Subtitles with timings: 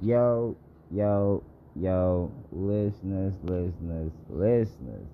[0.00, 0.56] Yo,
[0.92, 1.42] yo,
[1.74, 5.08] yo, listeners, listeners, listeners.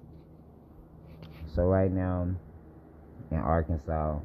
[1.54, 2.28] So right now
[3.31, 4.18] in Arkansas,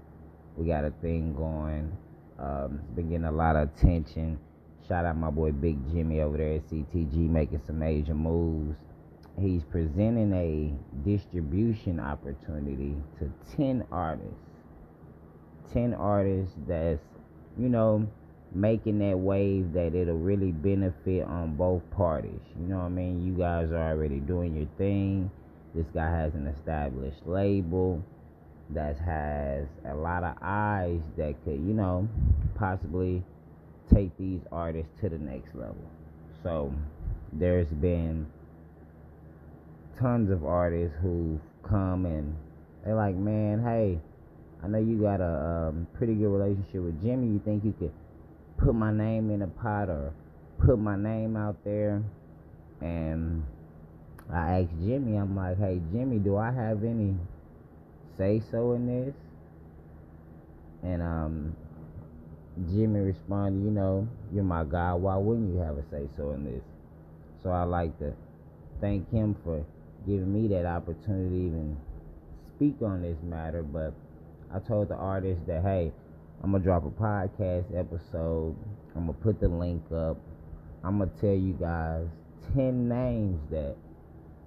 [0.58, 1.96] we got a thing going.
[2.38, 4.38] Um, it's been getting a lot of attention.
[4.86, 8.76] Shout out my boy Big Jimmy over there at CTG making some major moves.
[9.40, 14.34] He's presenting a distribution opportunity to 10 artists.
[15.72, 17.00] 10 artists that's,
[17.58, 18.06] you know,
[18.54, 22.40] making that wave that it'll really benefit on both parties.
[22.60, 23.26] You know what I mean?
[23.26, 25.30] You guys are already doing your thing.
[25.76, 28.04] This guy has an established label
[28.72, 32.08] that has a lot of eyes that could, you know,
[32.56, 33.24] possibly
[33.94, 35.90] take these artists to the next level.
[36.44, 36.74] So
[37.34, 38.28] there's been
[40.00, 42.36] tons of artists who've come and
[42.84, 44.00] they're like, man, hey,
[44.64, 47.28] I know you got a um, pretty good relationship with Jimmy.
[47.28, 47.92] You think you could
[48.60, 50.14] put my name in a pot or
[50.60, 52.04] put my name out there?
[52.82, 53.44] And
[54.32, 57.16] I asked Jimmy, I'm like, hey, Jimmy, do I have any
[58.18, 59.16] say so in this?
[60.84, 61.56] And um,
[62.68, 64.94] Jimmy responded, you know, you're my guy.
[64.94, 66.62] Why wouldn't you have a say so in this?
[67.44, 68.14] So I like to
[68.82, 69.66] thank him for
[70.06, 71.78] giving me that opportunity to even
[72.56, 73.64] speak on this matter.
[73.64, 73.94] But
[74.54, 75.92] I told the artist that, hey,
[76.44, 78.56] I'm gonna drop a podcast episode.
[78.96, 80.18] I'm gonna put the link up.
[80.84, 82.08] I'm gonna tell you guys
[82.56, 83.76] 10 names that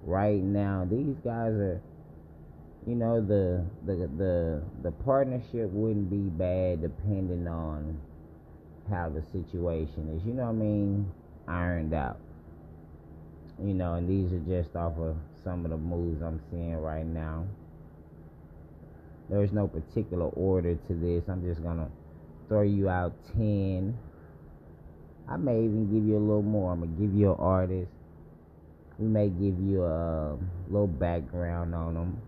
[0.05, 1.81] right now these guys are
[2.85, 7.97] you know the the the the partnership wouldn't be bad depending on
[8.89, 11.09] how the situation is you know what i mean
[11.47, 12.17] ironed out
[13.63, 17.05] you know and these are just off of some of the moves i'm seeing right
[17.05, 17.45] now
[19.33, 21.23] there's no particular order to this.
[21.27, 21.89] I'm just gonna
[22.47, 23.97] throw you out 10
[25.29, 26.73] i may even give you a little more.
[26.73, 27.89] I'm gonna give you an artist.
[28.99, 30.37] We may give you a
[30.69, 32.21] little background on them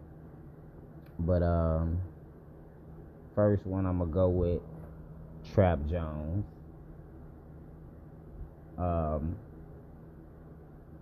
[1.19, 1.99] but um,
[3.33, 4.61] first one I'm gonna go with
[5.53, 6.45] Trap Jones.
[8.77, 9.35] Um,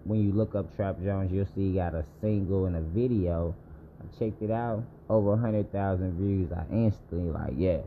[0.04, 3.56] when you look up Trap Jones, you'll see he got a single and a video.
[4.00, 6.52] I checked it out, over hundred thousand views.
[6.52, 7.82] I instantly like, yeah,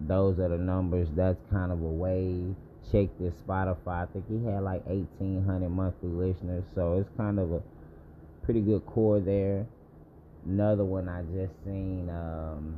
[0.00, 1.08] those are the numbers.
[1.16, 2.54] That's kind of a wave.
[2.92, 4.02] Check this Spotify.
[4.02, 7.62] I think he had like eighteen hundred monthly listeners, so it's kind of a
[8.42, 9.66] pretty good core there.
[10.44, 12.76] Another one I just seen, um,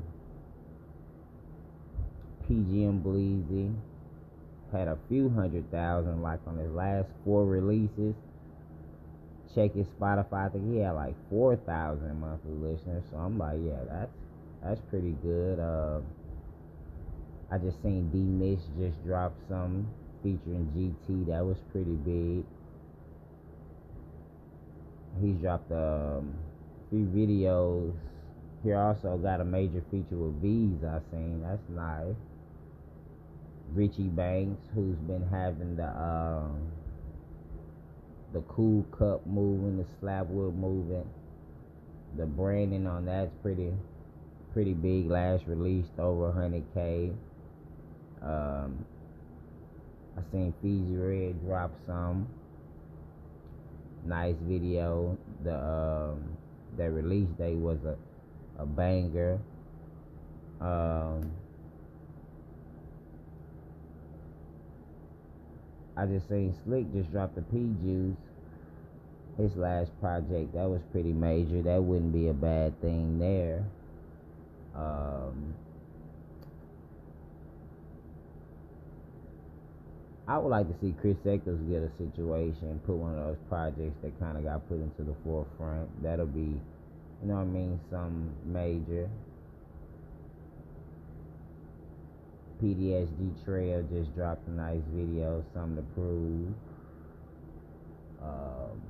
[2.49, 3.75] PGM Bleezy
[4.71, 8.15] had a few hundred thousand like on his last four releases.
[9.55, 10.47] Check his Spotify.
[10.47, 13.05] I think he had like four thousand monthly listeners.
[13.11, 14.13] So I'm like, yeah, that's
[14.63, 15.59] that's pretty good.
[15.59, 16.01] Uh,
[17.51, 19.87] I just seen D Mitch just drop some
[20.23, 21.27] featuring GT.
[21.29, 22.45] That was pretty big.
[25.23, 26.35] He's dropped um,
[26.91, 27.95] few videos.
[28.65, 31.43] He also got a major feature with V's I seen.
[31.43, 32.17] That's nice.
[33.75, 36.71] Richie Banks, who's been having the um,
[38.33, 41.09] the cool cup moving, the slabwood moving.
[42.17, 43.73] The branding on that's pretty
[44.53, 45.11] pretty big.
[45.11, 47.15] Last released over 100k.
[48.23, 48.85] Um,
[50.17, 52.27] I seen Fiji Red drop some
[54.05, 55.17] nice video.
[55.45, 56.25] The um,
[56.79, 57.97] that release date was a
[58.59, 59.39] a banger.
[60.61, 61.31] Um,
[65.97, 68.17] I just seen Slick just dropped the P Juice.
[69.39, 71.63] His last project that was pretty major.
[71.63, 73.65] That wouldn't be a bad thing there.
[74.75, 75.55] Um,
[80.27, 83.97] I would like to see Chris Eccles get a situation, put one of those projects
[84.03, 86.03] that kind of got put into the forefront.
[86.03, 86.61] That'll be
[87.23, 89.09] you know what I mean, some major.
[92.63, 96.49] PDSG Trail just dropped a nice video, something to prove.
[98.23, 98.81] Um,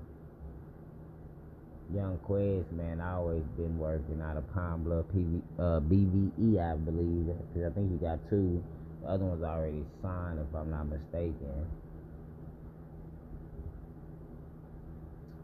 [1.95, 6.77] Young Quest, man, I always been working out of Pine Bluff PV, uh, BVE, I
[6.77, 8.63] believe, because I think he got two.
[9.03, 11.67] The other one's already signed, if I'm not mistaken.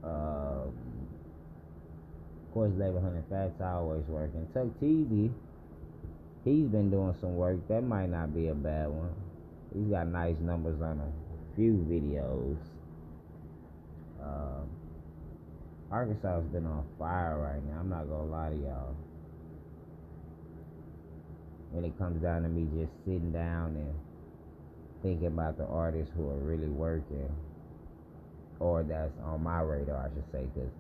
[0.02, 0.75] Um,
[2.46, 4.46] of course, Labor Hunting Facts always working.
[4.52, 5.31] Tuck TV,
[6.44, 7.56] he's been doing some work.
[7.69, 9.15] That might not be a bad one.
[9.75, 12.56] He's got nice numbers on a few videos.
[14.23, 14.69] Um,
[15.91, 17.81] Arkansas has been on fire right now.
[17.81, 18.97] I'm not gonna lie to y'all.
[21.71, 23.94] When it comes down to me just sitting down and
[25.03, 27.29] thinking about the artists who are really working,
[28.61, 30.71] or that's on my radar, I should say, because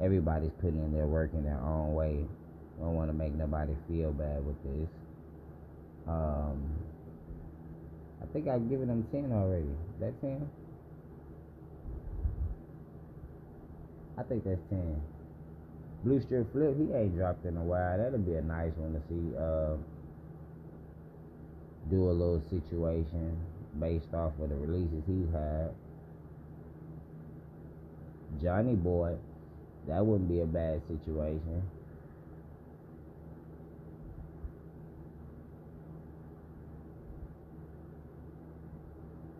[0.00, 2.24] everybody's putting in their work in their own way.
[2.78, 4.88] I don't want to make nobody feel bad with this.
[6.08, 6.60] Um,
[8.22, 9.64] I think I've given them 10 already.
[9.64, 10.48] Is that 10?
[14.18, 15.00] I think that's 10.
[16.04, 17.96] Blue Strip Flip, he ain't dropped in a while.
[17.96, 19.36] That'll be a nice one to see.
[19.36, 19.76] Uh,
[21.90, 23.36] do a little situation
[23.78, 25.70] based off of the releases he's had.
[28.42, 29.16] Johnny Boy,
[29.88, 31.62] that wouldn't be a bad situation.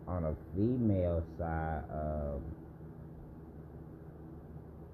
[0.07, 2.41] On a female side, um,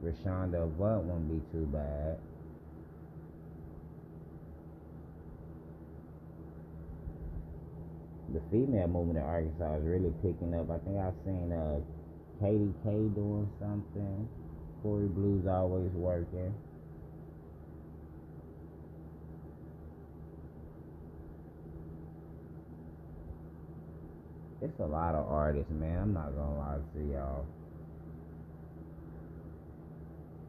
[0.03, 2.17] Rashonda Avant won't be too bad.
[8.33, 10.71] The female movement in Arkansas is really picking up.
[10.71, 11.81] I think I've seen uh,
[12.39, 14.29] Katie K doing something.
[14.81, 16.53] Corey Blue's always working.
[24.61, 25.97] It's a lot of artists, man.
[25.97, 27.45] I'm not gonna lie to y'all.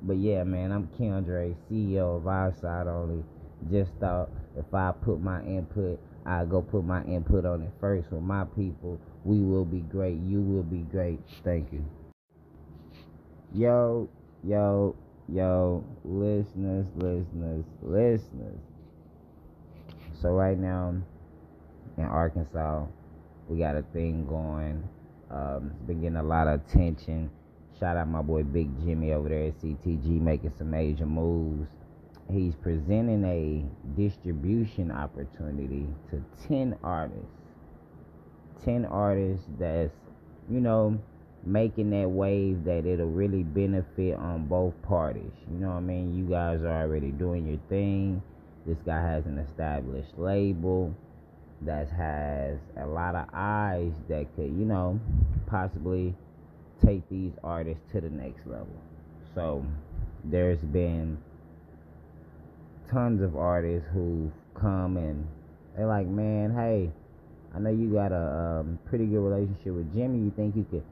[0.02, 3.24] But yeah, man, I'm Kendra, CEO of Outside Only.
[3.70, 4.28] Just thought
[4.58, 8.44] if I put my input, I go put my input on it first with my
[8.44, 9.00] people.
[9.24, 10.18] We will be great.
[10.26, 11.20] You will be great.
[11.42, 11.84] Thank you.
[13.54, 14.08] Yo,
[14.44, 14.94] yo,
[15.28, 18.58] yo, listeners, listeners, listeners.
[20.20, 20.96] So right now
[21.96, 22.86] in Arkansas,
[23.48, 24.82] we got a thing going.
[25.30, 27.30] Um, it's been getting a lot of attention
[27.82, 31.68] Shout out my boy Big Jimmy over there at CTG making some major moves.
[32.30, 37.26] He's presenting a distribution opportunity to 10 artists.
[38.64, 39.96] 10 artists that's,
[40.48, 40.96] you know,
[41.44, 45.32] making that wave that it'll really benefit on both parties.
[45.50, 46.16] You know what I mean?
[46.16, 48.22] You guys are already doing your thing.
[48.64, 50.94] This guy has an established label
[51.64, 54.98] that has a lot of eyes that could, you know,
[55.46, 56.14] possibly
[56.84, 58.66] take these artists to the next level.
[59.34, 59.64] So
[60.24, 61.18] there's been
[62.90, 65.26] tons of artists who've come and
[65.76, 66.90] they're like, man, hey,
[67.54, 70.18] I know you got a um, pretty good relationship with Jimmy.
[70.18, 70.84] You think you could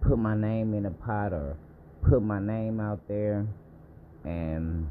[0.00, 1.56] put my name in a pot or
[2.02, 3.46] put my name out there?
[4.24, 4.88] And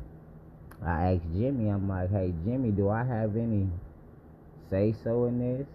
[0.86, 3.70] I asked Jimmy, I'm like, hey, Jimmy, do I have any
[4.74, 5.68] say so in this?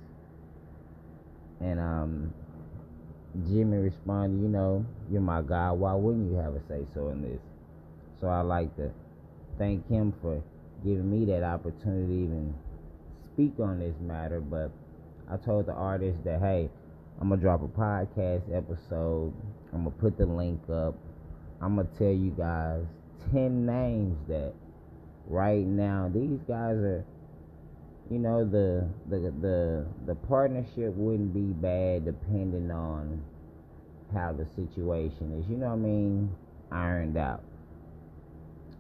[1.61, 2.35] And um,
[3.47, 5.71] Jimmy responded, you know, you're my guy.
[5.71, 7.41] Why wouldn't you have a say so in this?
[8.21, 8.91] So I like to
[9.57, 10.43] thank him for
[10.85, 12.55] giving me that opportunity to even
[13.25, 14.41] speak on this matter.
[14.41, 14.73] But
[15.31, 16.69] I told the artist that, hey,
[17.21, 19.33] I'm going to drop a podcast episode.
[19.73, 20.97] I'm going to put the link up.
[21.61, 22.83] I'm going to tell you guys
[23.33, 24.55] 10 names that
[25.29, 27.05] right now these guys are
[28.11, 33.23] you know the the the the partnership wouldn't be bad depending on
[34.15, 35.51] how the situation is.
[35.51, 36.31] You know what I mean?
[36.73, 37.43] Ironed out.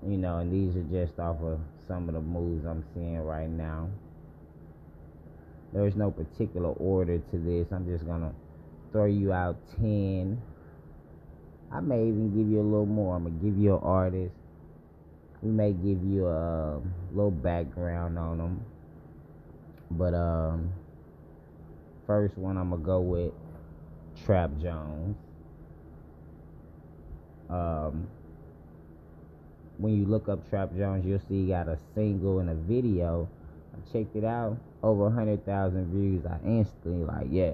[0.06, 3.50] You know, and these are just off of some of the moves I'm seeing right
[3.50, 3.90] now.
[5.74, 7.66] There's no particular order to this.
[7.70, 8.32] I'm just gonna
[8.92, 10.40] throw you out ten.
[11.70, 13.16] I may even give you a little more.
[13.16, 14.34] I'm gonna give you an artist.
[15.42, 16.80] We may give you a
[17.12, 18.64] little background on them
[19.90, 20.72] but um,
[22.06, 23.32] first one I'm gonna go with
[24.24, 25.16] Trap Jones.
[27.48, 28.08] Um,
[29.78, 33.28] when you look up Trap Jones, you'll see he got a single and a video.
[33.72, 36.26] I checked it out, over a hundred thousand views.
[36.26, 37.52] I instantly like, yeah,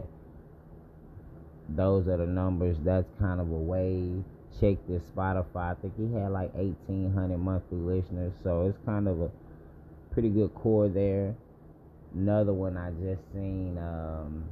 [1.69, 2.77] those are the numbers.
[2.83, 4.25] That's kind of a wave.
[4.61, 5.73] Check this Spotify.
[5.73, 9.31] I think he had like eighteen hundred monthly listeners, so it's kind of a
[10.13, 11.35] pretty good core there.
[12.15, 14.45] Another one I just seen, um,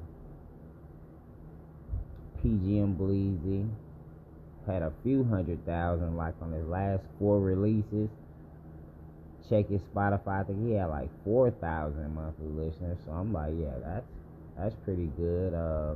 [2.42, 3.68] PGM Bleezy
[4.66, 8.08] had a few hundred thousand like on his last four releases.
[9.48, 10.40] Check his Spotify.
[10.40, 12.98] I think he had like four thousand monthly listeners.
[13.06, 14.06] So I'm like, yeah, that's
[14.58, 15.54] that's pretty good.
[15.54, 15.94] Uh,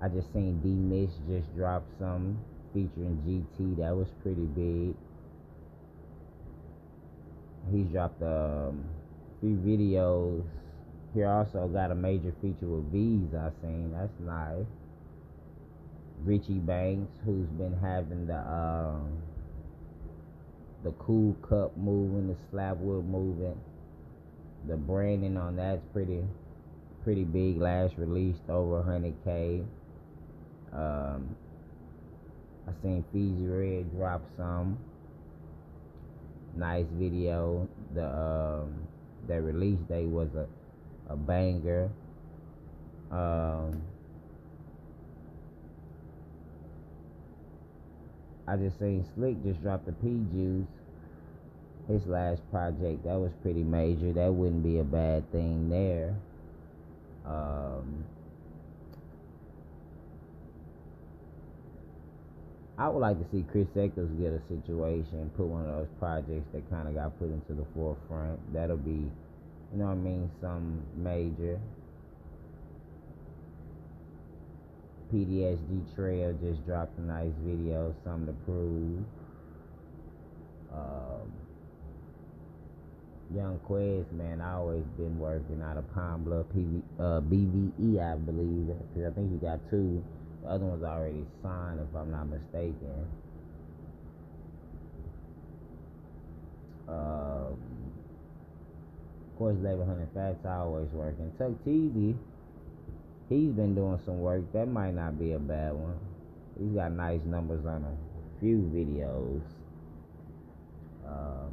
[0.00, 2.38] I just seen D Mitch just drop some
[2.72, 3.76] featuring GT.
[3.78, 4.94] That was pretty big.
[7.70, 8.84] He's dropped um
[9.40, 10.44] few videos.
[11.14, 13.92] Here also got a major feature with V's I seen.
[13.92, 14.66] That's nice.
[16.24, 19.18] Richie Banks, who's been having the um,
[20.84, 23.58] the cool cup moving, the slabwood moving.
[24.66, 26.22] The branding on that's pretty
[27.04, 27.58] pretty big.
[27.58, 29.64] Last released over 100k.
[30.72, 31.34] Um,
[32.66, 34.78] I seen Fiji Red drop some
[36.54, 37.68] nice video.
[37.94, 38.74] The um,
[39.26, 40.46] the release date was a
[41.08, 41.90] a banger.
[43.10, 43.80] Um,
[48.46, 50.66] I just seen Slick just dropped the P Juice.
[51.88, 54.12] His last project that was pretty major.
[54.12, 56.14] That wouldn't be a bad thing there.
[57.24, 58.04] Um,
[62.78, 66.46] I would like to see Chris Eccles get a situation, put one of those projects
[66.54, 68.38] that kind of got put into the forefront.
[68.54, 69.10] That'll be,
[69.72, 71.58] you know what I mean, some major.
[75.12, 79.02] PDSG Trail just dropped a nice video, something to prove.
[80.72, 81.32] Um,
[83.34, 88.16] Young Quest, man, I always been working out of Pine Bluff PV, uh, BVE, I
[88.16, 90.02] believe, because I think he got two.
[90.48, 93.06] The other one's already signed, if I'm not mistaken.
[96.88, 97.58] Um,
[99.28, 101.30] of course, Labor Hunting Facts always working.
[101.36, 102.16] Tuck TV,
[103.28, 104.50] he's been doing some work.
[104.54, 105.98] That might not be a bad one.
[106.58, 109.42] He's got nice numbers on a few videos.
[111.06, 111.52] Um,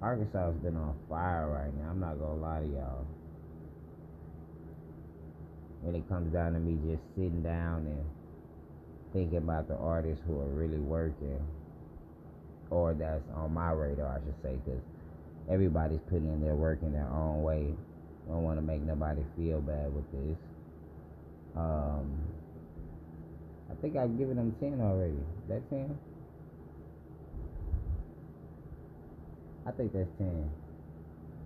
[0.00, 1.90] Arkansas has been on fire right now.
[1.90, 3.06] I'm not gonna lie to y'all
[5.84, 8.04] when it comes down to me just sitting down and
[9.12, 11.38] thinking about the artists who are really working,
[12.70, 14.80] or that's on my radar, I should say, because
[15.50, 17.74] everybody's putting in their work in their own way.
[18.26, 20.38] I don't want to make nobody feel bad with this.
[21.54, 22.10] Um,
[23.70, 25.20] I think I've given them 10 already.
[25.50, 25.98] That 10?
[29.66, 30.50] I think that's 10.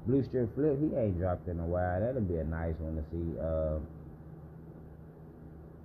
[0.06, 2.00] Blue Strip Flip, he ain't dropped in a while.
[2.00, 3.38] That'll be a nice one to see.
[3.38, 3.78] Uh,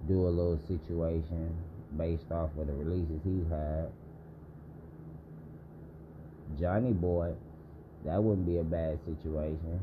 [0.07, 1.55] do a little situation
[1.97, 3.89] based off of the releases he's had.
[6.59, 7.33] Johnny Boy,
[8.05, 9.79] that wouldn't be a bad situation.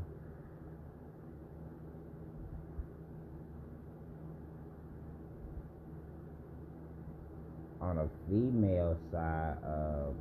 [7.80, 10.14] On a female side, um,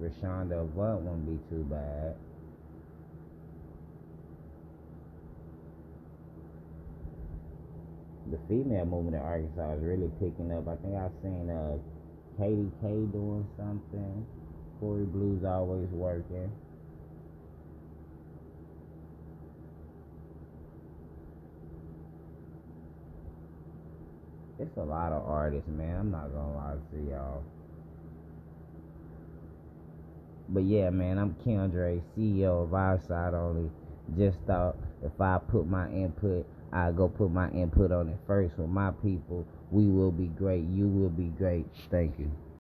[0.00, 2.14] Rashonda Avant wouldn't be too bad.
[8.30, 10.68] The female movement in Arkansas is really picking up.
[10.68, 11.76] I think I've seen uh,
[12.38, 14.26] Katie K doing something.
[14.78, 16.50] Corey Blue's always working.
[24.58, 25.96] It's a lot of artists, man.
[25.96, 27.42] I'm not gonna lie to y'all.
[30.50, 33.70] But yeah, man, I'm Kendra, CEO of Outside Only.
[34.18, 38.56] Just thought if I put my input I go put my input on it first
[38.58, 39.46] with my people.
[39.70, 40.64] We will be great.
[40.68, 41.66] You will be great.
[41.90, 42.30] Thank you.